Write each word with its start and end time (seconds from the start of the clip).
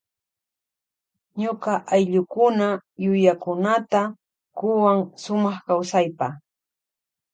Ñuka 1.41 1.73
ayllukuna 1.95 2.67
yuyakunata 3.03 4.01
kuwan 4.57 4.99
sumak 5.21 5.57
kawsaypa. 5.67 6.27